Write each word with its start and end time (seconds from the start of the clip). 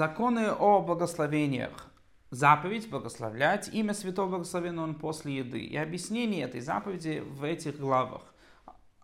Законы 0.00 0.50
о 0.50 0.80
благословениях. 0.80 1.90
Заповедь 2.30 2.88
благословлять 2.88 3.68
имя 3.68 3.92
Святого 3.92 4.30
Благословенного 4.30 4.84
он 4.86 4.94
после 4.94 5.36
еды. 5.36 5.60
И 5.60 5.76
объяснение 5.76 6.44
этой 6.44 6.62
заповеди 6.62 7.22
в 7.22 7.44
этих 7.44 7.78
главах. 7.78 8.22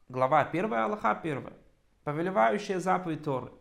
Глава 0.09 0.41
1, 0.41 0.73
Аллаха 0.73 1.11
1. 1.11 1.53
Повелевающая 2.03 2.81
заповедь 2.81 3.25
Торы. 3.25 3.53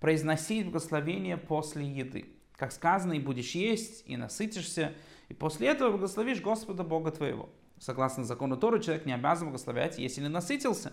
Произносить 0.00 0.64
благословение 0.64 1.38
после 1.38 1.86
еды. 1.86 2.36
Как 2.56 2.72
сказано, 2.72 3.14
и 3.14 3.20
будешь 3.20 3.52
есть, 3.52 4.02
и 4.06 4.18
насытишься, 4.18 4.92
и 5.30 5.32
после 5.32 5.68
этого 5.68 5.92
благословишь 5.92 6.42
Господа 6.42 6.84
Бога 6.84 7.10
твоего. 7.10 7.48
Согласно 7.78 8.24
закону 8.24 8.58
Торы, 8.58 8.82
человек 8.82 9.06
не 9.06 9.14
обязан 9.14 9.48
благословлять, 9.48 9.96
если 9.96 10.20
не 10.20 10.28
насытился. 10.28 10.92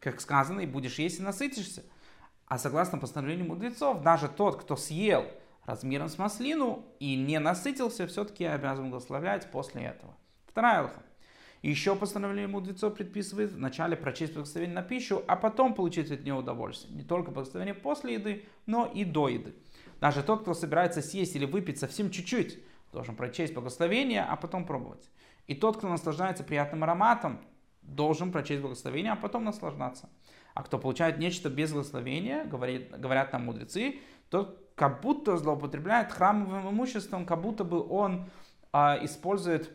Как 0.00 0.20
сказано, 0.20 0.60
и 0.60 0.66
будешь 0.66 0.98
есть, 0.98 1.18
и 1.18 1.22
насытишься. 1.22 1.82
А 2.48 2.58
согласно 2.58 2.98
постановлению 2.98 3.46
мудрецов, 3.46 4.02
даже 4.02 4.28
тот, 4.28 4.60
кто 4.60 4.74
съел 4.74 5.26
размером 5.66 6.08
с 6.08 6.16
маслину 6.16 6.84
и 6.98 7.14
не 7.14 7.38
насытился, 7.38 8.06
все-таки 8.06 8.44
обязан 8.44 8.90
благословлять 8.90 9.50
после 9.50 9.82
этого. 9.82 10.16
Вторая 10.46 10.80
алха. 10.80 11.02
Еще 11.60 11.94
постановление 11.94 12.46
мудрецов 12.46 12.94
предписывает 12.94 13.52
вначале 13.52 13.96
прочесть 13.96 14.32
благословение 14.32 14.76
на 14.76 14.82
пищу, 14.82 15.22
а 15.26 15.36
потом 15.36 15.74
получить 15.74 16.10
от 16.10 16.22
нее 16.22 16.34
удовольствие. 16.34 16.96
Не 16.96 17.02
только 17.02 17.32
благословение 17.32 17.74
после 17.74 18.14
еды, 18.14 18.44
но 18.64 18.86
и 18.86 19.04
до 19.04 19.28
еды. 19.28 19.54
Даже 20.00 20.22
тот, 20.22 20.42
кто 20.42 20.54
собирается 20.54 21.02
съесть 21.02 21.36
или 21.36 21.44
выпить 21.44 21.78
совсем 21.78 22.10
чуть-чуть, 22.10 22.60
должен 22.92 23.16
прочесть 23.16 23.52
благословение, 23.52 24.22
а 24.22 24.36
потом 24.36 24.64
пробовать. 24.64 25.10
И 25.48 25.54
тот, 25.54 25.78
кто 25.78 25.88
наслаждается 25.88 26.44
приятным 26.44 26.84
ароматом, 26.84 27.40
должен 27.88 28.32
прочесть 28.32 28.60
благословение, 28.60 29.12
а 29.12 29.16
потом 29.16 29.44
наслаждаться. 29.44 30.08
А 30.54 30.62
кто 30.62 30.78
получает 30.78 31.18
нечто 31.18 31.48
без 31.50 31.72
благословения, 31.72 32.44
говорит, 32.44 32.90
говорят 32.98 33.32
нам 33.32 33.46
мудрецы, 33.46 34.00
тот 34.30 34.70
как 34.74 35.00
будто 35.00 35.36
злоупотребляет 35.36 36.12
храмовым 36.12 36.70
имуществом, 36.70 37.26
как 37.26 37.40
будто 37.40 37.64
бы 37.64 37.86
он 37.86 38.30
а, 38.72 38.98
использует 39.02 39.70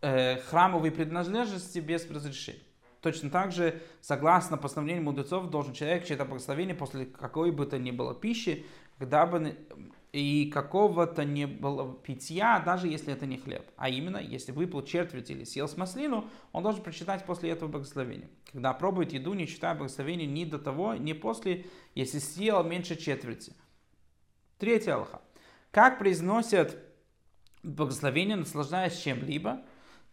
э, 0.00 0.38
храмовые 0.40 0.92
принадлежности 0.92 1.78
без 1.80 2.08
разрешения. 2.10 2.60
Точно 3.00 3.30
так 3.30 3.52
же, 3.52 3.80
согласно 4.00 4.56
постановлению 4.56 5.04
мудрецов, 5.04 5.50
должен 5.50 5.74
человек 5.74 6.06
чье-то 6.06 6.24
благословение 6.24 6.74
после 6.74 7.06
какой 7.06 7.52
бы 7.52 7.66
то 7.66 7.78
ни 7.78 7.90
было 7.90 8.14
пищи, 8.14 8.66
когда 8.98 9.26
бы 9.26 9.56
и 10.16 10.50
какого-то 10.50 11.24
не 11.24 11.46
было 11.46 11.94
питья, 11.94 12.58
даже 12.60 12.88
если 12.88 13.12
это 13.12 13.26
не 13.26 13.36
хлеб. 13.36 13.70
А 13.76 13.90
именно, 13.90 14.16
если 14.16 14.50
выпил 14.50 14.82
четверть 14.82 15.30
или 15.30 15.44
съел 15.44 15.68
с 15.68 15.76
маслину, 15.76 16.30
он 16.52 16.62
должен 16.62 16.82
прочитать 16.82 17.26
после 17.26 17.50
этого 17.50 17.68
благословения. 17.68 18.30
Когда 18.50 18.72
пробует 18.72 19.12
еду, 19.12 19.34
не 19.34 19.46
читая 19.46 19.74
благословения 19.74 20.26
ни 20.26 20.46
до 20.46 20.58
того, 20.58 20.94
ни 20.94 21.12
после, 21.12 21.66
если 21.94 22.18
съел 22.18 22.64
меньше 22.64 22.96
четверти. 22.96 23.52
Третья 24.58 24.94
алха. 24.94 25.20
Как 25.70 25.98
произносят 25.98 26.78
благословение, 27.62 28.36
наслаждаясь 28.36 28.96
чем-либо, 28.98 29.60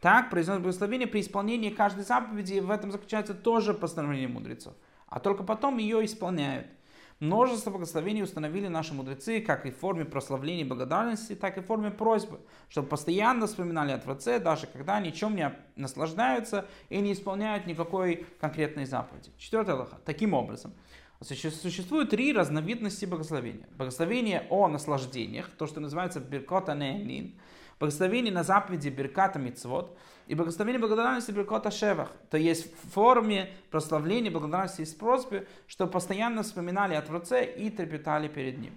так 0.01 0.29
произносят 0.29 0.63
благословение 0.63 1.07
при 1.07 1.21
исполнении 1.21 1.69
каждой 1.69 2.03
заповеди, 2.03 2.59
в 2.59 2.71
этом 2.71 2.91
заключается 2.91 3.33
тоже 3.33 3.73
постановление 3.73 4.27
мудрецов. 4.27 4.73
А 5.07 5.21
только 5.21 5.43
потом 5.43 5.77
ее 5.77 6.03
исполняют– 6.03 6.67
Множество 7.19 7.71
благословений 7.71 8.23
установили 8.23 8.67
наши 8.67 8.93
мудрецы, 8.93 9.39
как 9.39 9.65
и 9.65 9.71
в 9.71 9.77
форме 9.77 10.05
прославления 10.05 10.63
и 10.63 10.67
благодарности, 10.67 11.35
так 11.35 11.57
и 11.57 11.61
в 11.61 11.65
форме 11.65 11.91
просьбы, 11.91 12.39
чтобы 12.69 12.89
постоянно 12.89 13.47
вспоминали 13.47 13.91
о 13.91 13.97
Творце, 13.97 14.39
даже 14.39 14.67
когда 14.67 14.99
ничем 14.99 15.35
не 15.35 15.53
наслаждаются 15.75 16.65
и 16.89 16.99
не 16.99 17.13
исполняют 17.13 17.65
никакой 17.65 18.25
конкретной 18.39 18.85
заповеди. 18.85 19.31
Четвертое 19.37 19.75
Аллаха. 19.75 19.99
Таким 20.05 20.33
образом, 20.33 20.73
существует 21.21 22.09
три 22.09 22.33
разновидности 22.33 23.05
благословения. 23.05 23.67
Благословение 23.77 24.45
о 24.49 24.67
наслаждениях, 24.67 25.49
то, 25.57 25.67
что 25.67 25.79
называется 25.79 26.19
биркота 26.19 26.75
неэлин, 26.75 27.39
благословение 27.79 28.33
на 28.33 28.43
заповеди 28.43 28.89
бирката 28.89 29.39
мицвод, 29.39 29.97
и 30.27 30.35
благословение 30.35 30.79
благодарности 30.79 31.31
Беркота 31.31 31.69
Шевах. 31.71 32.11
То 32.29 32.37
есть 32.37 32.73
в 32.73 32.91
форме 32.91 33.51
прославления, 33.71 34.31
благодарности 34.31 34.81
и 34.81 34.97
просьбы, 34.97 35.47
что 35.67 35.87
постоянно 35.87 36.43
вспоминали 36.43 36.95
о 36.95 37.01
Творце 37.01 37.45
и 37.45 37.69
трепетали 37.69 38.27
перед 38.27 38.57
Ним. 38.57 38.73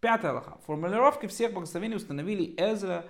Пятая 0.00 0.32
лоха. 0.32 0.58
Формулировки 0.66 1.26
всех 1.26 1.52
благословений 1.52 1.96
установили 1.96 2.54
Эзра 2.56 3.04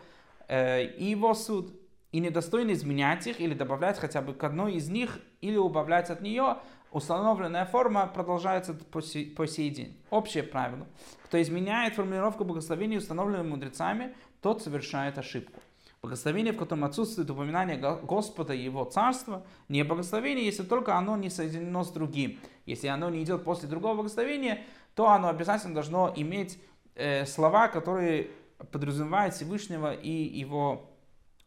э, 0.49 0.85
и 0.85 1.05
его 1.05 1.33
суд. 1.35 1.73
И 2.11 2.21
недостойно 2.21 2.73
изменять 2.73 3.27
их 3.27 3.41
или 3.41 3.55
добавлять 3.55 3.99
хотя 3.99 4.21
бы 4.21 4.35
к 4.35 4.45
одной 4.45 4.75
из 4.75 4.91
них 4.91 5.19
или 5.41 5.57
убавлять 5.57 6.11
от 6.11 6.21
нее, 6.21 6.59
установленная 6.91 7.65
форма 7.65 8.07
продолжается 8.07 8.75
по 8.75 9.01
сей, 9.01 9.31
по 9.31 9.47
сей 9.47 9.71
день. 9.71 9.97
Общее 10.11 10.43
правило. 10.43 10.87
Кто 11.25 11.41
изменяет 11.41 11.95
формулировку 11.95 12.45
благословения, 12.45 12.99
установленную 12.99 13.49
мудрецами, 13.49 14.15
тот 14.43 14.63
совершает 14.63 15.17
ошибку. 15.19 15.61
Благословение, 16.03 16.53
в 16.53 16.57
котором 16.57 16.85
отсутствует 16.85 17.31
упоминание 17.31 17.77
Господа 17.77 18.53
и 18.53 18.65
Его 18.65 18.85
Царства, 18.85 19.47
не 19.69 19.85
благословение, 19.85 20.45
если 20.45 20.65
только 20.65 20.97
оно 20.99 21.17
не 21.17 21.31
соединено 21.31 21.85
с 21.85 21.93
другим. 21.93 22.41
Если 22.67 22.89
оно 22.89 23.09
не 23.09 23.23
идет 23.23 23.45
после 23.45 23.69
другого 23.69 23.95
благословения, 23.95 24.65
то 24.97 25.09
оно 25.09 25.29
обязательно 25.29 25.75
должно 25.75 26.13
иметь 26.17 26.59
э, 26.97 27.25
слова, 27.25 27.69
которые 27.69 28.31
подразумевают 28.73 29.35
Всевышнего 29.35 29.95
и 29.95 30.11
Его 30.11 30.91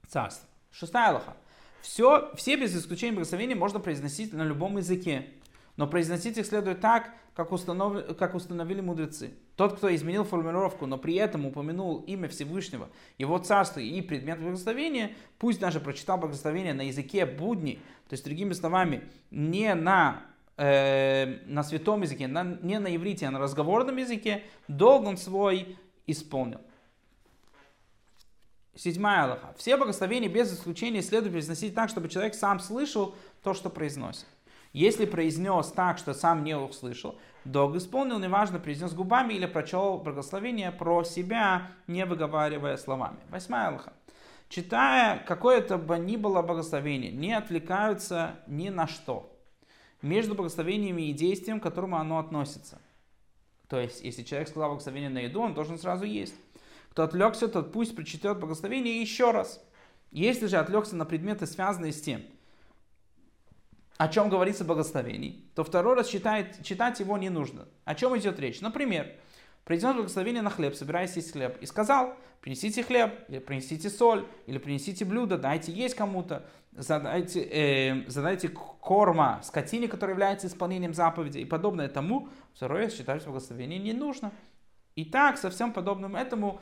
Царство. 0.08 0.48
Шестая 0.72 1.12
лоха. 1.12 1.36
Все, 1.82 2.32
все 2.36 2.56
без 2.56 2.76
исключения 2.76 3.14
благословения 3.14 3.58
можно 3.58 3.82
произносить 3.82 4.32
на 4.32 4.44
любом 4.44 4.78
языке. 4.78 5.28
Но 5.76 5.86
произносить 5.86 6.38
их 6.38 6.46
следует 6.46 6.80
так, 6.80 7.14
как, 7.36 7.52
установ... 7.52 8.16
как 8.18 8.34
установили 8.36 8.80
мудрецы. 8.80 9.34
Тот, 9.56 9.78
кто 9.78 9.94
изменил 9.96 10.26
формулировку, 10.26 10.86
но 10.86 10.98
при 10.98 11.16
этом 11.16 11.46
упомянул 11.46 12.00
имя 12.08 12.28
Всевышнего, 12.28 12.90
его 13.18 13.38
царство 13.38 13.80
и 13.80 14.02
предмет 14.02 14.40
благословения, 14.40 15.14
пусть 15.38 15.60
даже 15.60 15.80
прочитал 15.80 16.18
благословение 16.18 16.74
на 16.74 16.82
языке 16.82 17.26
будни, 17.26 17.80
то 18.10 18.14
есть, 18.14 18.26
другими 18.26 18.52
словами, 18.52 19.04
не 19.32 19.74
на, 19.74 20.24
э, 20.58 21.40
на 21.46 21.64
святом 21.64 22.02
языке, 22.02 22.28
на, 22.28 22.44
не 22.44 22.80
на 22.80 22.94
иврите, 22.96 23.28
а 23.28 23.32
на 23.32 23.40
разговорном 23.40 23.96
языке, 23.96 24.44
долг 24.68 25.06
он 25.08 25.18
свой 25.18 25.78
исполнил. 26.06 26.60
Седьмая 28.76 29.24
Аллаха. 29.24 29.56
Все 29.58 29.78
благословения 29.78 30.28
без 30.28 30.54
исключения 30.54 31.02
следует 31.02 31.32
произносить 31.32 31.74
так, 31.74 31.90
чтобы 31.90 32.10
человек 32.10 32.36
сам 32.36 32.60
слышал 32.60 33.16
то, 33.42 33.54
что 33.54 33.70
произносит. 33.70 34.26
Если 34.76 35.06
произнес 35.06 35.68
так, 35.68 35.98
что 35.98 36.14
сам 36.14 36.44
не 36.44 36.54
услышал, 36.58 37.18
долг 37.46 37.78
исполнил, 37.78 38.20
неважно, 38.20 38.60
произнес 38.60 38.94
губами 38.94 39.34
или 39.34 39.46
прочел 39.46 39.98
благословение 40.00 40.70
про 40.70 41.06
себя, 41.06 41.72
не 41.88 42.06
выговаривая 42.06 42.76
словами. 42.76 43.16
Восьмая 43.30 43.70
Аллаха. 43.70 43.94
Читая 44.50 45.24
какое-то 45.26 45.78
бы 45.78 45.98
ни 45.98 46.18
было 46.18 46.42
благословение, 46.42 47.14
не 47.14 47.32
отвлекаются 47.32 48.36
ни 48.48 48.68
на 48.68 48.86
что. 48.86 49.34
Между 50.02 50.36
благословениями 50.36 51.04
и 51.04 51.14
действием, 51.14 51.62
к 51.62 51.64
которому 51.64 51.96
оно 51.96 52.20
относится. 52.20 52.82
То 53.70 53.80
есть, 53.80 54.04
если 54.04 54.24
человек 54.24 54.50
сказал 54.50 54.72
благословение 54.72 55.10
на 55.10 55.20
еду, 55.20 55.40
он 55.40 55.54
должен 55.54 55.80
сразу 55.80 56.04
есть. 56.04 56.36
Кто 56.90 57.04
отвлекся, 57.04 57.48
тот 57.48 57.72
пусть 57.72 57.96
прочитает 57.96 58.42
благословение 58.42 59.00
еще 59.00 59.32
раз. 59.32 59.66
Если 60.12 60.48
же 60.48 60.58
отвлекся 60.58 60.98
на 60.98 61.06
предметы, 61.06 61.48
связанные 61.48 61.94
с 61.94 62.02
тем, 62.02 62.24
о 63.98 64.10
чем 64.10 64.30
говорится 64.30 64.64
в 64.64 64.68
благословении, 64.68 65.46
то 65.56 65.64
второй 65.64 65.96
раз 65.96 66.08
читает, 66.08 66.62
читать 66.64 67.00
его 67.00 67.18
не 67.18 67.30
нужно. 67.30 67.68
О 67.86 67.96
чем 67.96 68.18
идет 68.18 68.40
речь? 68.40 68.60
Например, 68.60 69.10
произнес 69.64 69.96
благословение 69.96 70.42
на 70.42 70.50
хлеб, 70.50 70.76
собираясь 70.76 71.16
есть 71.16 71.32
хлеб, 71.32 71.58
и 71.62 71.66
сказал, 71.66 72.14
принесите 72.42 72.84
хлеб, 72.84 73.14
или 73.30 73.40
принесите 73.40 73.90
соль, 73.90 74.28
или 74.48 74.58
принесите 74.58 75.06
блюдо, 75.06 75.38
дайте 75.38 75.72
есть 75.72 75.96
кому-то, 75.96 76.46
задайте, 76.74 77.42
э, 77.42 78.10
задайте 78.10 78.50
корма 78.50 79.40
скотине, 79.44 79.88
которая 79.88 80.14
является 80.14 80.48
исполнением 80.48 80.94
заповеди, 80.94 81.40
и 81.40 81.46
подобное 81.46 81.88
тому, 81.88 82.28
второй 82.54 82.84
раз 82.84 82.94
читать 82.94 83.24
благословение 83.24 83.80
не 83.80 83.94
нужно. 83.94 84.34
И 84.96 85.06
так, 85.06 85.38
со 85.38 85.50
всем 85.50 85.72
подобным 85.72 86.18
этому, 86.18 86.60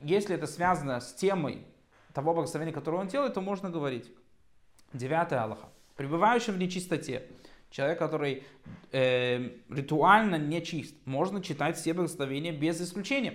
если 0.00 0.36
это 0.36 0.46
связано 0.46 1.00
с 1.00 1.12
темой 1.14 1.66
того 2.14 2.34
благословения, 2.34 2.72
которое 2.72 2.98
он 2.98 3.08
делает, 3.08 3.34
то 3.34 3.40
можно 3.40 3.68
говорить. 3.68 4.12
Девятая 4.92 5.42
Аллаха 5.42 5.68
пребывающим 5.98 6.54
в 6.54 6.58
нечистоте, 6.58 7.24
человек, 7.70 7.98
который 7.98 8.44
э, 8.92 9.50
ритуально 9.68 10.36
нечист, 10.36 10.94
можно 11.04 11.42
читать 11.42 11.76
все 11.76 11.92
благословения 11.92 12.52
без 12.52 12.80
исключения. 12.80 13.34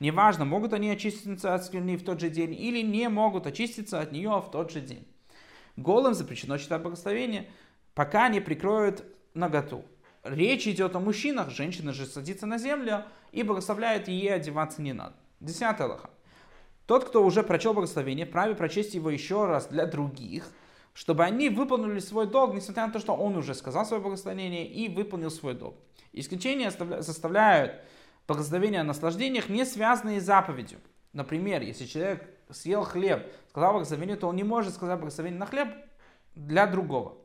Неважно, 0.00 0.44
могут 0.44 0.72
они 0.72 0.90
очиститься 0.90 1.54
от 1.54 1.64
скверны 1.64 1.96
в 1.96 2.02
тот 2.02 2.20
же 2.20 2.28
день 2.28 2.52
или 2.52 2.82
не 2.82 3.08
могут 3.08 3.46
очиститься 3.46 4.00
от 4.00 4.10
нее 4.10 4.42
в 4.44 4.50
тот 4.50 4.72
же 4.72 4.80
день. 4.80 5.06
Голым 5.76 6.14
запрещено 6.14 6.58
читать 6.58 6.82
благословение, 6.82 7.48
пока 7.94 8.28
не 8.28 8.40
прикроют 8.40 9.04
наготу. 9.34 9.84
Речь 10.24 10.66
идет 10.66 10.96
о 10.96 11.00
мужчинах, 11.00 11.50
женщина 11.50 11.92
же 11.92 12.06
садится 12.06 12.46
на 12.46 12.58
землю 12.58 13.04
и 13.30 13.44
благословляет, 13.44 14.08
и 14.08 14.12
ей 14.12 14.34
одеваться 14.34 14.82
не 14.82 14.92
надо. 14.92 15.14
Десятая 15.38 15.86
лоха. 15.86 16.10
Тот, 16.86 17.04
кто 17.04 17.24
уже 17.24 17.44
прочел 17.44 17.72
благословение, 17.72 18.26
вправе 18.26 18.56
прочесть 18.56 18.94
его 18.94 19.10
еще 19.10 19.46
раз 19.46 19.68
для 19.68 19.86
других– 19.86 20.48
чтобы 20.94 21.24
они 21.24 21.48
выполнили 21.48 21.98
свой 22.00 22.26
долг, 22.26 22.54
несмотря 22.54 22.86
на 22.86 22.92
то, 22.92 22.98
что 22.98 23.14
он 23.14 23.36
уже 23.36 23.54
сказал 23.54 23.84
свое 23.86 24.02
благословение 24.02 24.66
и 24.66 24.88
выполнил 24.88 25.30
свой 25.30 25.54
долг. 25.54 25.76
Исключения 26.12 26.70
составляют 26.70 27.82
благословения 28.26 28.80
о 28.80 28.84
наслаждениях, 28.84 29.48
не 29.48 29.64
связанные 29.64 30.20
с 30.20 30.24
заповедью. 30.24 30.78
Например, 31.12 31.62
если 31.62 31.86
человек 31.86 32.28
съел 32.50 32.84
хлеб, 32.84 33.26
сказал 33.48 33.72
благословение, 33.72 34.16
то 34.16 34.28
он 34.28 34.36
не 34.36 34.44
может 34.44 34.74
сказать 34.74 34.98
благословение 34.98 35.38
на 35.38 35.46
хлеб 35.46 35.68
для 36.34 36.66
другого. 36.66 37.16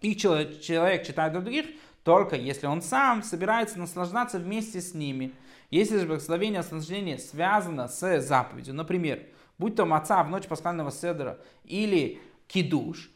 И 0.00 0.14
человек, 0.16 0.60
человек 0.60 1.04
читает 1.04 1.32
для 1.32 1.40
других, 1.40 1.66
только 2.04 2.36
если 2.36 2.66
он 2.66 2.82
сам 2.82 3.22
собирается 3.22 3.78
наслаждаться 3.78 4.38
вместе 4.38 4.80
с 4.80 4.94
ними. 4.94 5.32
Если 5.70 5.98
же 5.98 6.06
благословение 6.06 6.60
наслаждения 6.60 7.18
связано 7.18 7.88
с 7.88 8.20
заповедью, 8.20 8.74
например, 8.74 9.26
будь 9.58 9.74
то 9.76 9.84
маца 9.84 10.22
в 10.22 10.30
ночь 10.30 10.46
пасхального 10.46 10.90
седра 10.90 11.38
или 11.64 12.20
кидуш, 12.48 13.10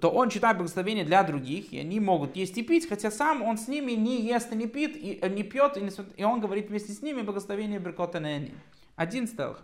то 0.00 0.10
он 0.10 0.30
читает 0.30 0.56
благословение 0.56 1.04
для 1.04 1.22
других, 1.22 1.72
и 1.72 1.78
они 1.78 2.00
могут 2.00 2.34
есть 2.34 2.56
и 2.56 2.62
пить, 2.62 2.88
хотя 2.88 3.10
сам 3.10 3.42
он 3.42 3.58
с 3.58 3.68
ними 3.68 3.92
не 3.92 4.22
ест 4.22 4.52
и 4.52 4.56
не 4.56 4.66
пьет, 4.66 4.96
и, 4.96 5.18
э, 5.20 5.28
не 5.28 5.42
пьет, 5.42 5.76
и, 5.76 5.80
не, 5.82 5.90
и 6.16 6.24
он 6.24 6.40
говорит 6.40 6.70
вместе 6.70 6.92
с 6.92 7.02
ними 7.02 7.22
благословение 7.22 7.78
Беркота 7.78 8.18
Нени. 8.18 8.54
Один 8.96 9.28
стелх. 9.28 9.62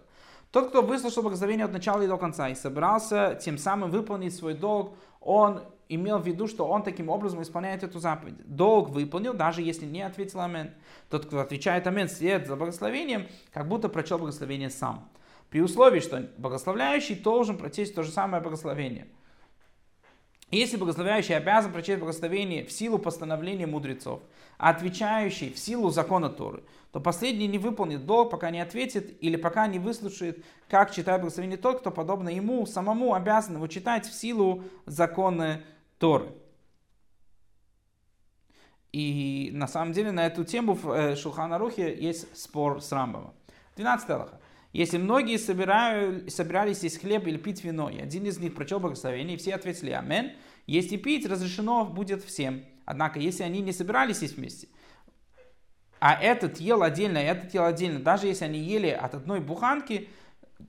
Тот, 0.53 0.69
кто 0.69 0.83
выслушал 0.83 1.23
благословение 1.23 1.65
от 1.65 1.73
начала 1.73 2.03
и 2.03 2.07
до 2.07 2.17
конца 2.17 2.49
и 2.49 2.55
собирался 2.55 3.39
тем 3.43 3.59
самым 3.59 3.91
выполнить 3.91 4.35
свой 4.35 4.55
долг, 4.55 4.95
он 5.21 5.63
имел 5.89 6.19
в 6.19 6.27
виду, 6.27 6.47
что 6.47 6.67
он 6.67 6.83
таким 6.83 7.09
образом 7.09 7.43
исполняет 7.43 7.83
эту 7.83 7.99
заповедь. 7.99 8.37
Долг 8.45 8.91
выполнил, 8.91 9.35
даже 9.35 9.63
если 9.63 9.87
не 9.87 10.03
ответил 10.03 10.41
Амен. 10.41 10.73
Тот, 11.11 11.27
кто 11.27 11.41
отвечает 11.41 11.87
Амен 11.87 12.09
след 12.09 12.47
за 12.47 12.57
благословением, 12.57 13.27
как 13.53 13.69
будто 13.69 13.89
прочел 13.89 14.19
благословение 14.19 14.71
сам. 14.71 15.09
При 15.51 15.61
условии, 15.61 16.01
что 16.01 16.29
благословляющий 16.37 17.15
должен 17.15 17.57
прочесть 17.57 17.95
то 17.95 18.03
же 18.03 18.11
самое 18.11 18.43
благословение. 18.43 19.09
Если 20.51 20.77
благословляющий 20.77 21.37
обязан 21.37 21.73
прочесть 21.73 21.99
благословение 21.99 22.65
в 22.65 22.73
силу 22.73 22.99
постановления 22.99 23.67
мудрецов, 23.67 24.23
а 24.57 24.71
отвечающий 24.71 25.53
в 25.53 25.59
силу 25.59 25.91
закона 25.91 26.31
Торы, 26.31 26.63
то 26.91 27.01
последний 27.01 27.47
не 27.47 27.59
выполнит 27.59 28.07
долг, 28.07 28.31
пока 28.31 28.51
не 28.51 28.61
ответит 28.61 29.23
или 29.23 29.37
пока 29.37 29.67
не 29.67 29.79
выслушает, 29.79 30.43
как 30.69 30.91
читает 30.91 31.21
благословение 31.21 31.59
тот, 31.59 31.81
кто, 31.81 31.91
подобно 31.91 32.31
ему, 32.31 32.65
самому 32.67 33.15
обязан 33.15 33.57
его 33.57 33.67
читать 33.67 34.07
в 34.07 34.15
силу 34.15 34.65
закона 34.87 35.63
Торы. 35.99 36.33
И 38.93 39.51
на 39.53 39.69
самом 39.69 39.93
деле 39.93 40.13
на 40.13 40.27
эту 40.27 40.45
тему 40.45 40.73
в 40.73 40.91
э, 40.91 41.15
Шулхана 41.15 41.59
Рухе 41.59 41.95
есть 41.95 42.37
спор 42.37 42.81
с 42.81 42.91
Рамбом. 42.91 43.35
12 43.77 44.11
Аллаха. 44.11 44.41
Если 44.73 44.99
многие 44.99 45.39
собирали, 45.39 46.29
собирались 46.29 46.83
есть 46.83 47.01
хлеб 47.01 47.27
или 47.27 47.39
пить 47.39 47.65
вино, 47.65 47.89
и 47.89 47.99
один 47.99 48.27
из 48.27 48.39
них 48.39 48.55
прочел 48.55 48.81
благословение, 48.81 49.37
и 49.37 49.39
все 49.39 49.55
ответили 49.55 49.91
«Амен», 49.91 50.33
есть 50.67 50.93
и 50.93 50.99
пить 50.99 51.27
разрешено 51.27 51.87
будет 51.87 52.23
всем. 52.23 52.65
Однако, 52.85 53.19
если 53.19 53.43
они 53.43 53.61
не 53.61 53.73
собирались 53.73 54.21
есть 54.21 54.37
вместе, 54.37 54.69
а 56.01 56.15
этот 56.15 56.59
ел 56.61 56.83
отдельно, 56.83 57.19
этот 57.19 57.55
ел 57.55 57.65
отдельно, 57.65 58.01
даже 58.01 58.27
если 58.27 58.45
они 58.45 58.59
ели 58.59 58.89
от 58.89 59.15
одной 59.15 59.41
буханки, 59.41 60.09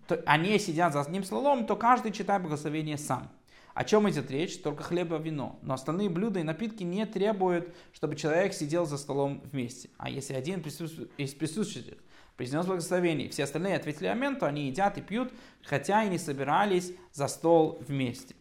то 0.08 0.22
они 0.26 0.58
сидят 0.60 0.94
за 0.94 1.02
одним 1.02 1.24
столом, 1.24 1.66
то 1.66 1.76
каждый 1.76 2.12
читает 2.12 2.42
благословение 2.42 2.98
сам. 2.98 3.32
О 3.74 3.84
чем 3.84 4.10
идет 4.10 4.32
речь? 4.32 4.62
Только 4.62 4.84
хлеб 4.84 5.12
и 5.14 5.18
вино. 5.22 5.60
Но 5.62 5.76
остальные 5.76 6.10
блюда 6.10 6.40
и 6.40 6.44
напитки 6.44 6.84
не 6.84 7.06
требуют, 7.06 7.74
чтобы 7.94 8.16
человек 8.16 8.54
сидел 8.54 8.86
за 8.86 8.98
столом 8.98 9.42
вместе. 9.52 9.90
А 9.98 10.10
если 10.10 10.34
один 10.34 10.60
из 10.60 11.34
присутствующих 11.34 11.98
произнес 12.40 12.66
благословение, 12.66 13.28
все 13.28 13.44
остальные 13.44 13.76
ответили 13.76 14.08
амен, 14.08 14.38
то 14.38 14.46
они 14.46 14.68
едят 14.68 14.98
и 14.98 15.02
пьют, 15.02 15.34
хотя 15.62 16.06
и 16.06 16.10
не 16.10 16.18
собирались 16.18 16.94
за 17.12 17.28
стол 17.28 17.84
вместе. 17.86 18.34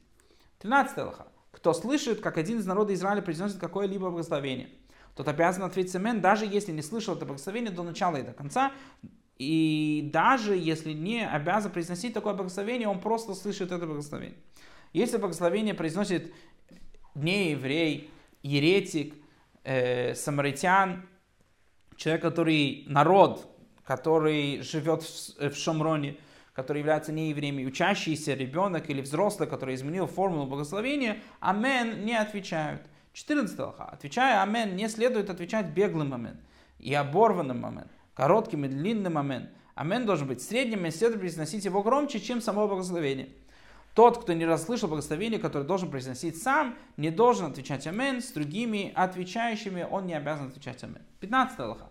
13 0.61 0.99
лоха. 0.99 1.27
Кто 1.50 1.73
слышит, 1.73 2.21
как 2.21 2.39
один 2.39 2.61
из 2.61 2.67
народа 2.67 2.95
Израиля 2.95 3.23
произносит 3.23 3.59
какое-либо 3.59 4.09
благословение, 4.11 4.69
тот 5.17 5.27
обязан 5.27 5.65
ответить 5.65 5.97
амен, 5.97 6.21
даже 6.21 6.47
если 6.47 6.71
не 6.71 6.81
слышал 6.81 7.17
это 7.17 7.27
благословение 7.27 7.73
до 7.73 7.83
начала 7.83 8.19
и 8.19 8.23
до 8.23 8.33
конца, 8.33 8.71
и 9.37 10.09
даже 10.12 10.56
если 10.56 10.93
не 10.93 11.27
обязан 11.27 11.73
произносить 11.73 12.15
такое 12.15 12.35
благословение, 12.35 12.87
он 12.87 13.01
просто 13.01 13.35
слышит 13.35 13.73
это 13.73 13.85
благословение. 13.85 14.39
Если 14.93 15.17
благословение 15.17 15.75
произносит 15.75 16.33
не 17.17 17.51
еврей, 17.51 18.12
еретик, 18.44 19.17
э, 19.65 20.15
самаритян, 20.15 21.03
человек, 21.97 22.23
который 22.23 22.85
народ, 22.87 23.57
который 23.88 24.61
живет 24.61 25.02
в, 25.02 25.49
в 25.49 25.56
Шамроне, 25.56 26.19
который 26.52 26.81
является 26.81 27.11
неевреем, 27.11 27.67
учащийся 27.67 28.35
ребенок 28.35 28.90
или 28.90 29.00
взрослый, 29.00 29.49
который 29.49 29.75
изменил 29.76 30.06
формулу 30.06 30.44
благословения, 30.44 31.23
амен 31.40 32.05
не 32.05 32.14
отвечают. 32.14 32.82
14 33.14 33.58
лоха. 33.58 33.87
Отвечая 33.87 34.43
амен, 34.43 34.76
не 34.76 34.90
следует 34.90 35.31
отвечать 35.31 35.70
беглым 35.70 36.12
амен 36.12 36.37
и 36.79 36.93
оборванным 36.93 37.64
амен, 37.64 37.87
коротким 38.12 38.67
и 38.67 38.69
длинным 38.69 39.17
амен. 39.17 39.49
Амен 39.75 40.05
должен 40.05 40.29
быть 40.29 40.43
средним, 40.43 40.84
и 40.84 40.91
следует 40.91 41.20
произносить 41.20 41.64
его 41.64 41.82
громче, 41.82 42.20
чем 42.20 42.43
само 42.43 42.69
благословение. 42.69 43.31
Тот, 43.94 44.23
кто 44.23 44.34
не 44.34 44.44
расслышал 44.44 44.91
благословение, 44.91 45.41
которое 45.41 45.64
должен 45.64 45.91
произносить 45.91 46.43
сам, 46.43 46.76
не 46.99 47.11
должен 47.11 47.46
отвечать 47.46 47.87
амен, 47.87 48.20
с 48.20 48.32
другими 48.32 48.93
отвечающими 48.94 49.88
он 49.91 50.05
не 50.05 50.12
обязан 50.12 50.49
отвечать 50.49 50.84
амен. 50.84 51.00
15 51.20 51.58
Аллаха. 51.58 51.88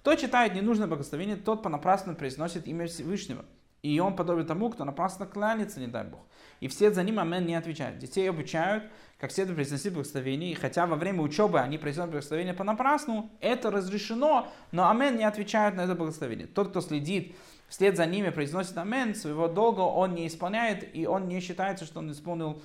Кто 0.00 0.14
читает 0.14 0.54
ненужное 0.54 0.86
благословение, 0.86 1.36
тот 1.36 1.62
понапрасно 1.62 2.14
произносит 2.14 2.66
имя 2.66 2.86
Всевышнего. 2.86 3.44
И 3.82 4.00
он 4.00 4.16
подобен 4.16 4.46
тому, 4.46 4.70
кто 4.70 4.86
напрасно 4.86 5.26
кланяется, 5.26 5.78
не 5.78 5.88
дай 5.88 6.04
Бог. 6.04 6.20
И 6.60 6.68
все 6.68 6.90
за 6.90 7.02
ним 7.02 7.18
амен 7.18 7.44
не 7.44 7.54
отвечают. 7.54 7.98
Детей 7.98 8.30
обучают, 8.30 8.84
как 9.18 9.30
следует 9.30 9.56
произносить 9.56 9.92
благословение. 9.92 10.52
И 10.52 10.54
хотя 10.54 10.86
во 10.86 10.96
время 10.96 11.20
учебы 11.20 11.60
они 11.60 11.76
произносят 11.76 12.12
благословение 12.12 12.54
понапрасну, 12.54 13.30
это 13.40 13.70
разрешено, 13.70 14.50
но 14.72 14.88
амен 14.88 15.18
не 15.18 15.24
отвечают 15.24 15.76
на 15.76 15.82
это 15.82 15.94
благословение. 15.94 16.46
Тот, 16.46 16.70
кто 16.70 16.80
следит 16.80 17.36
вслед 17.68 17.96
за 17.96 18.06
ними 18.06 18.30
произносит 18.30 18.78
амен, 18.78 19.14
своего 19.14 19.48
долга 19.48 19.82
он 19.82 20.14
не 20.14 20.26
исполняет, 20.26 20.96
и 20.96 21.06
он 21.06 21.28
не 21.28 21.40
считается, 21.40 21.84
что 21.84 21.98
он 21.98 22.10
исполнил 22.10 22.62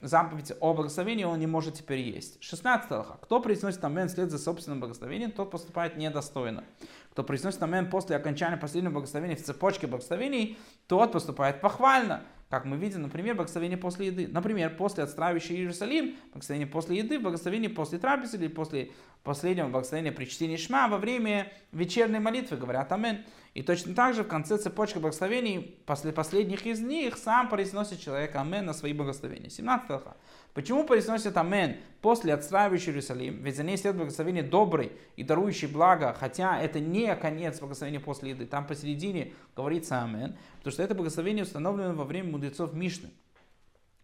заповедь 0.00 0.52
о 0.60 0.74
благословении, 0.74 1.24
он 1.24 1.38
не 1.38 1.46
может 1.46 1.74
теперь 1.74 2.00
есть. 2.00 2.42
16 2.42 2.90
лоха. 2.90 3.18
Кто 3.22 3.40
произносит 3.40 3.84
амен 3.84 4.08
вслед 4.08 4.30
за 4.30 4.38
собственным 4.38 4.80
благословением, 4.80 5.30
тот 5.30 5.50
поступает 5.50 5.96
недостойно. 5.96 6.64
Кто 7.10 7.24
произносит 7.24 7.62
амен 7.62 7.90
после 7.90 8.16
окончания 8.16 8.56
последнего 8.56 8.92
благословения 8.92 9.36
в 9.36 9.42
цепочке 9.42 9.86
благословений, 9.86 10.58
тот 10.86 11.12
поступает 11.12 11.60
похвально. 11.60 12.22
Как 12.48 12.64
мы 12.64 12.76
видим, 12.76 13.02
например, 13.02 13.36
благословение 13.36 13.78
после 13.78 14.06
еды. 14.06 14.26
Например, 14.26 14.74
после 14.76 15.04
отстраивающей 15.04 15.54
Иерусалим, 15.54 16.16
благословение 16.32 16.66
после 16.66 16.98
еды, 16.98 17.18
благословение 17.20 17.70
после 17.70 17.98
трапезы 17.98 18.38
или 18.38 18.48
после 18.48 18.90
последнего 19.22 19.68
благословения 19.68 20.10
при 20.10 20.24
чтении 20.24 20.56
Шма 20.56 20.88
во 20.88 20.98
время 20.98 21.52
вечерней 21.70 22.18
молитвы 22.18 22.56
говорят 22.56 22.90
Амен. 22.90 23.24
И 23.52 23.62
точно 23.62 23.94
так 23.94 24.14
же 24.14 24.22
в 24.22 24.28
конце 24.28 24.58
цепочки 24.58 24.98
благословений, 24.98 25.80
после 25.84 26.12
последних 26.12 26.66
из 26.66 26.80
них, 26.80 27.18
сам 27.18 27.48
произносит 27.48 28.00
человек 28.00 28.36
Амен 28.36 28.64
на 28.64 28.72
свои 28.72 28.92
благословения. 28.92 29.50
17 29.50 29.90
лоха. 29.90 30.16
Почему 30.54 30.84
произносят 30.84 31.36
Амен 31.36 31.76
после 32.00 32.32
отстраивающей 32.32 32.90
Иерусалим? 32.90 33.42
Ведь 33.42 33.56
за 33.56 33.64
ней 33.64 33.76
следует 33.76 34.04
благословение 34.04 34.44
добрый 34.44 34.92
и 35.16 35.24
дарующий 35.24 35.66
благо, 35.66 36.14
хотя 36.18 36.60
это 36.60 36.78
не 36.78 37.14
конец 37.16 37.58
благословения 37.58 38.00
после 38.00 38.30
еды. 38.30 38.46
Там 38.46 38.66
посередине 38.66 39.32
говорится 39.56 40.00
Амен, 40.00 40.36
потому 40.58 40.72
что 40.72 40.82
это 40.84 40.94
благословение 40.94 41.42
установлено 41.42 41.94
во 41.94 42.04
время 42.04 42.30
мудрецов 42.30 42.72
Мишны. 42.72 43.10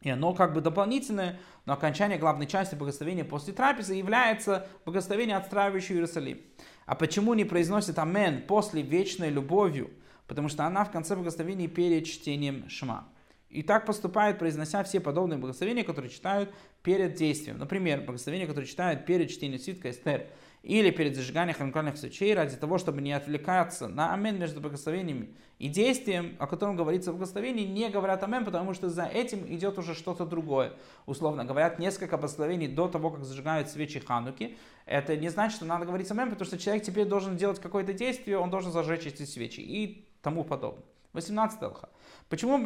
И 0.03 0.11
оно 0.11 0.35
как 0.35 0.53
бы 0.53 0.61
дополнительное, 0.61 1.39
но 1.65 1.73
окончание 1.73 2.19
главной 2.19 2.47
части 2.47 2.75
благословения 2.75 3.25
после 3.25 3.53
трапезы 3.53 3.95
является 3.95 4.69
благословение, 4.85 5.37
отстраивающее 5.37 5.97
Иерусалим. 5.97 6.41
А 6.85 6.95
почему 6.95 7.35
не 7.35 7.45
произносит 7.45 7.99
Амен 7.99 8.43
после 8.47 8.83
вечной 8.83 9.31
любовью? 9.31 9.91
Потому 10.27 10.49
что 10.49 10.65
она 10.65 10.85
в 10.85 10.91
конце 10.91 11.17
благословения 11.17 11.69
перед 11.69 12.05
чтением 12.07 12.69
Шма. 12.69 13.09
И 13.49 13.63
так 13.63 13.87
поступает, 13.87 14.39
произнося 14.39 14.83
все 14.85 15.01
подобные 15.01 15.39
благословения, 15.39 15.85
которые 15.85 16.11
читают 16.11 16.53
перед 16.83 17.15
действием. 17.15 17.59
Например, 17.59 18.03
благословения, 18.03 18.47
которые 18.47 18.69
читают 18.69 19.07
перед 19.07 19.31
чтением 19.31 19.61
свитка 19.61 19.91
Эстер 19.91 20.27
или 20.63 20.91
перед 20.91 21.15
зажиганием 21.15 21.57
хранкальных 21.57 21.97
свечей, 21.97 22.35
ради 22.35 22.57
того, 22.57 22.79
чтобы 22.79 23.01
не 23.01 23.13
отвлекаться 23.13 23.89
на 23.89 24.13
амен 24.13 24.39
между 24.39 24.61
благословениями 24.61 25.35
и 25.59 25.69
действием, 25.69 26.37
о 26.39 26.47
котором 26.47 26.77
говорится 26.77 27.13
в 27.13 27.17
благословении, 27.17 27.65
не 27.65 27.89
говорят 27.89 28.23
амен, 28.23 28.45
потому 28.45 28.75
что 28.75 28.91
за 28.91 29.05
этим 29.05 29.47
идет 29.55 29.79
уже 29.79 29.95
что-то 29.95 30.27
другое. 30.27 30.73
Условно 31.07 31.45
говорят, 31.45 31.79
несколько 31.79 32.17
благословений 32.17 32.69
до 32.69 32.89
того, 32.89 33.11
как 33.11 33.25
зажигают 33.25 33.71
свечи 33.71 34.01
Хануки. 34.01 34.57
Это 34.87 35.17
не 35.17 35.29
значит, 35.29 35.57
что 35.57 35.65
надо 35.65 35.87
говорить 35.87 36.11
амен, 36.11 36.31
потому 36.31 36.47
что 36.47 36.59
человек 36.59 36.85
теперь 36.85 37.07
должен 37.07 37.37
делать 37.37 37.61
какое-то 37.61 37.93
действие, 37.93 38.39
он 38.39 38.51
должен 38.51 38.73
зажечь 38.73 39.07
эти 39.07 39.23
свечи 39.23 39.61
и 39.61 40.07
тому 40.21 40.45
подобное. 40.45 40.85
18 41.13 41.63
алха. 41.63 41.89
Почему 42.29 42.59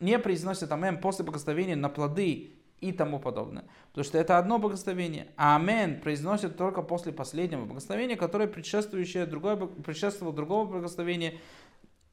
не 0.00 0.18
произносят 0.18 0.70
амен 0.72 1.00
после 1.00 1.24
благословения 1.24 1.76
на 1.76 1.88
плоды 1.88 2.52
и 2.80 2.92
тому 2.92 3.18
подобное? 3.18 3.64
Потому 3.88 4.04
что 4.04 4.18
это 4.18 4.38
одно 4.38 4.58
благословение, 4.58 5.28
а 5.36 5.56
амен 5.56 6.00
произносят 6.00 6.56
только 6.56 6.82
после 6.82 7.12
последнего 7.12 7.64
благословения, 7.64 8.16
которое 8.16 8.46
предшествующее 8.48 9.26
другое, 9.26 9.56
предшествовало 9.56 10.34
другого 10.34 10.66
благословения 10.66 11.34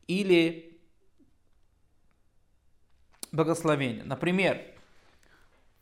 или 0.08 0.80
благословения. 3.32 4.04
Например, 4.04 4.62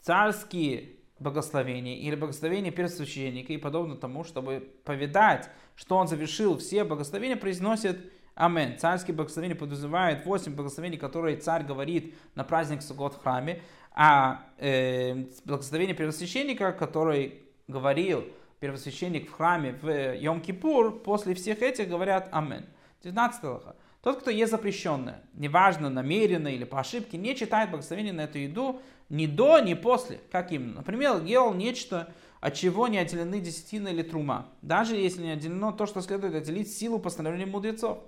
царские 0.01 0.95
благословение 1.19 1.99
или 1.99 2.15
благословение 2.15 2.71
первосвященника 2.71 3.53
и 3.53 3.57
подобно 3.57 3.95
тому, 3.95 4.23
чтобы 4.23 4.73
повидать, 4.83 5.49
что 5.75 5.97
он 5.97 6.07
завершил 6.07 6.57
все 6.57 6.83
благословения, 6.83 7.37
произносит 7.37 8.11
Амен. 8.35 8.77
Царские 8.77 9.15
благословения 9.15 9.55
подразумевают 9.55 10.25
8 10.25 10.55
благословений, 10.55 10.97
которые 10.97 11.37
царь 11.37 11.63
говорит 11.63 12.15
на 12.35 12.43
праздник 12.43 12.81
Сугот 12.81 13.15
в 13.15 13.21
храме, 13.21 13.61
а 13.93 14.45
э, 14.57 15.25
благословение 15.45 15.95
первосвященника, 15.95 16.71
который 16.71 17.43
говорил 17.67 18.23
первосвященник 18.59 19.29
в 19.29 19.33
храме 19.33 19.73
в 19.81 19.87
Йом-Кипур, 19.87 20.99
после 20.99 21.33
всех 21.33 21.61
этих 21.61 21.89
говорят 21.89 22.29
Амен. 22.31 22.65
19 23.03 23.43
лоха. 23.43 23.75
Тот, 24.01 24.21
кто 24.21 24.31
ест 24.31 24.51
запрещенное, 24.51 25.21
неважно, 25.33 25.89
намеренно 25.89 26.47
или 26.47 26.63
по 26.63 26.79
ошибке, 26.79 27.17
не 27.17 27.35
читает 27.35 27.69
благословение 27.69 28.13
на 28.13 28.21
эту 28.21 28.39
еду 28.39 28.81
ни 29.09 29.27
до, 29.27 29.59
ни 29.59 29.73
после. 29.73 30.19
Как 30.31 30.51
именно? 30.51 30.75
Например, 30.75 31.21
ел 31.23 31.53
нечто, 31.53 32.11
от 32.41 32.55
чего 32.55 32.87
не 32.87 32.97
отделены 32.97 33.39
десятина 33.39 33.87
или 33.87 34.01
трума. 34.01 34.47
Даже 34.61 34.95
если 34.95 35.21
не 35.21 35.31
отделено 35.31 35.71
то, 35.71 35.85
что 35.85 36.01
следует 36.01 36.35
отделить 36.35 36.75
силу 36.75 36.99
постановления 36.99 37.45
мудрецов. 37.45 37.99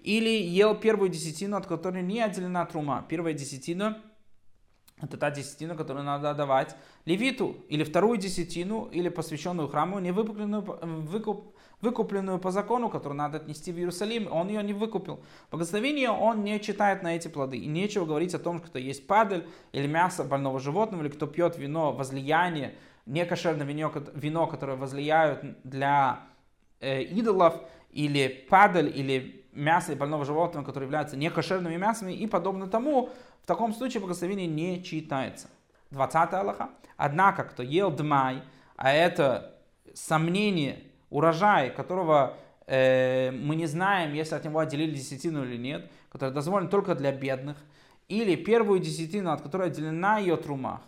Или 0.00 0.28
ел 0.28 0.74
первую 0.74 1.08
десятину, 1.08 1.56
от 1.56 1.66
которой 1.66 2.02
не 2.02 2.20
отделена 2.20 2.66
трума. 2.66 3.06
Первая 3.08 3.32
десятина 3.32 4.02
это 5.00 5.16
та 5.16 5.30
десятина, 5.30 5.76
которую 5.76 6.04
надо 6.04 6.34
давать 6.34 6.74
левиту, 7.04 7.56
или 7.68 7.84
вторую 7.84 8.18
десятину, 8.18 8.88
или 8.90 9.08
посвященную 9.08 9.68
храму, 9.68 10.00
не 10.00 10.10
выкупленную, 10.10 10.62
выкуп, 10.62 11.54
выкупленную 11.80 12.38
по 12.38 12.50
закону, 12.50 12.88
которую 12.88 13.16
надо 13.16 13.38
отнести 13.38 13.72
в 13.72 13.78
Иерусалим, 13.78 14.28
он 14.30 14.48
ее 14.48 14.62
не 14.62 14.72
выкупил. 14.72 15.20
Благословение 15.50 16.10
он 16.10 16.42
не 16.42 16.58
читает 16.60 17.02
на 17.02 17.14
эти 17.14 17.28
плоды. 17.28 17.58
И 17.58 17.66
нечего 17.66 18.06
говорить 18.06 18.34
о 18.34 18.38
том, 18.38 18.58
кто 18.58 18.78
есть 18.78 19.06
падаль, 19.06 19.46
или 19.72 19.86
мясо 19.86 20.24
больного 20.24 20.58
животного, 20.58 21.02
или 21.02 21.10
кто 21.10 21.26
пьет 21.26 21.56
вино 21.56 21.92
возлияние, 21.92 22.74
некошерное 23.08 23.66
вино, 23.66 23.92
вино 24.14 24.46
которое 24.46 24.76
возлияют 24.76 25.40
для 25.64 26.20
э, 26.80 27.02
идолов, 27.02 27.60
или 27.90 28.46
падаль, 28.48 28.92
или 28.94 29.46
мясо 29.52 29.96
больного 29.96 30.24
животного, 30.24 30.64
которые 30.64 30.86
являются 30.86 31.16
некошерными 31.16 31.76
мясами, 31.76 32.12
и 32.12 32.26
подобно 32.26 32.68
тому, 32.68 33.10
в 33.42 33.46
таком 33.46 33.72
случае 33.72 34.00
благословение 34.00 34.46
не 34.46 34.84
читается. 34.84 35.48
20 35.90 36.32
Аллаха. 36.34 36.70
Однако, 36.96 37.44
кто 37.44 37.62
ел 37.62 37.90
дмай, 37.90 38.42
а 38.76 38.92
это 38.92 39.54
сомнение, 39.94 40.82
урожай, 41.10 41.70
которого 41.70 42.36
э, 42.66 43.30
мы 43.30 43.56
не 43.56 43.66
знаем, 43.66 44.12
если 44.12 44.34
от 44.34 44.44
него 44.44 44.58
отделили 44.58 44.94
десятину 44.94 45.44
или 45.44 45.56
нет, 45.56 45.90
который 46.10 46.30
дозволен 46.30 46.68
только 46.68 46.94
для 46.94 47.12
бедных, 47.12 47.56
или 48.08 48.36
первую 48.36 48.80
десятину, 48.80 49.30
от 49.30 49.40
которой 49.40 49.68
отделена 49.68 50.18
ее 50.18 50.36
трумах, 50.36 50.80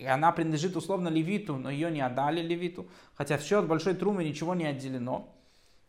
и 0.00 0.06
она 0.06 0.32
принадлежит 0.32 0.76
условно 0.76 1.08
левиту, 1.08 1.56
но 1.56 1.70
ее 1.70 1.90
не 1.90 2.00
отдали 2.00 2.40
левиту, 2.40 2.88
хотя 3.14 3.36
в 3.36 3.42
счет 3.42 3.66
большой 3.66 3.94
трумы 3.94 4.24
ничего 4.24 4.54
не 4.54 4.64
отделено, 4.64 5.28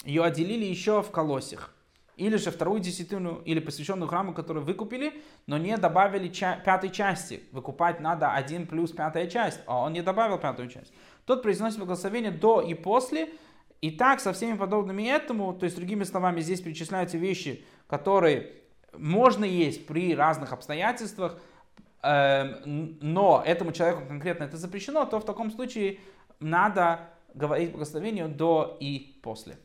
ее 0.04 0.24
отделили 0.24 0.66
еще 0.66 1.02
в 1.02 1.12
колосях 1.12 1.74
или 2.18 2.36
же 2.36 2.52
вторую 2.52 2.82
десятину, 2.82 3.42
или 3.46 3.60
посвященную 3.60 4.08
храму, 4.08 4.34
которую 4.34 4.66
выкупили, 4.66 5.24
но 5.48 5.58
не 5.58 5.76
добавили 5.78 6.28
ча- 6.28 6.58
пятой 6.58 6.90
части. 6.90 7.44
Выкупать 7.52 8.00
надо 8.00 8.34
один 8.34 8.68
плюс 8.68 8.92
пятая 8.92 9.28
часть, 9.28 9.62
а 9.66 9.80
он 9.80 9.94
не 9.94 10.02
добавил 10.02 10.38
пятую 10.38 10.70
часть. 10.70 10.94
Тот 11.26 11.42
произносит 11.42 11.80
благословение 11.80 12.32
до 12.32 12.62
и 12.62 12.74
после, 12.74 13.30
и 13.80 13.92
так 13.92 14.20
со 14.20 14.34
всеми 14.34 14.58
подобными 14.58 15.04
этому, 15.04 15.54
то 15.54 15.64
есть 15.64 15.76
другими 15.78 16.04
словами, 16.04 16.42
здесь 16.42 16.62
перечисляются 16.62 17.18
вещи, 17.18 17.66
которые 17.88 18.52
можно 18.94 19.46
есть 19.46 19.88
при 19.88 20.14
разных 20.14 20.52
обстоятельствах, 20.52 21.40
но 22.04 23.44
этому 23.46 23.72
человеку 23.72 24.08
конкретно 24.08 24.46
это 24.46 24.58
запрещено, 24.58 25.06
то 25.06 25.20
в 25.20 25.26
таком 25.26 25.52
случае 25.52 26.00
надо 26.40 27.02
говорить 27.34 27.72
благословение 27.72 28.28
до 28.28 28.78
и 28.80 29.20
после. 29.22 29.58